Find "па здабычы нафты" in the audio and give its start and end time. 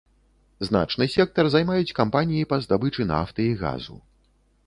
2.53-3.41